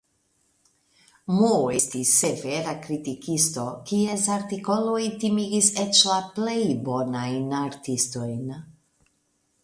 [1.31, 1.49] M.
[1.79, 6.57] estis severa kritikisto, kies artikoloj timigis eĉ la plej
[6.89, 8.49] bonajn artistojn.